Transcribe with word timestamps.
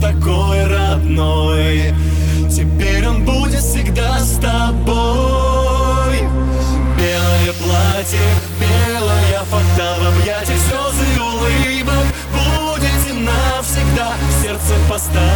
такой 0.00 0.66
родной. 0.66 1.94
Теперь 2.50 3.06
он 3.06 3.24
будет 3.24 3.60
всегда 3.60 4.18
с 4.18 4.38
тобой. 4.38 6.20
Белое 6.96 7.52
платье, 7.62 8.18
белая 8.60 9.40
фата 9.50 9.96
В 10.00 10.20
объятиях 10.20 10.58
слезы 10.58 11.20
улыбок. 11.20 12.06
Будете 12.32 13.12
навсегда 13.14 14.14
в 14.28 14.42
сердце 14.42 14.74
поставить 14.88 15.29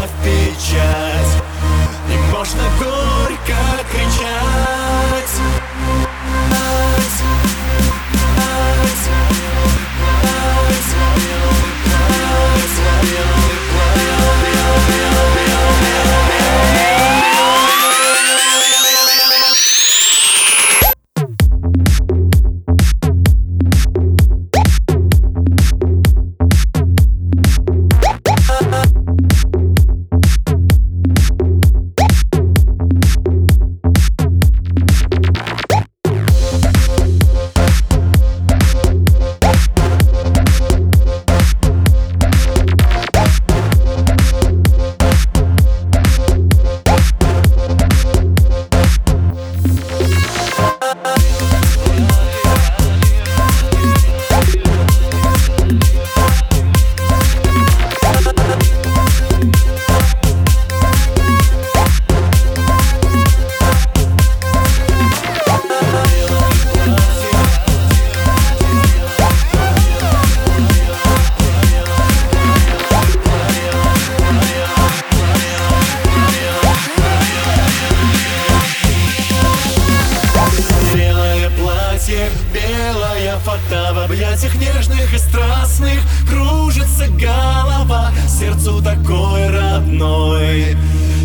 красных 85.74 86.00
кружится 86.28 87.06
голова. 87.08 88.12
Сердцу 88.28 88.82
такой 88.82 89.48
родной. 89.48 90.76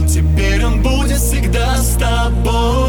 Теперь 0.08 0.66
он 0.66 0.82
будет 0.82 1.18
всегда 1.18 1.78
с 1.78 1.96
тобой. 1.96 2.88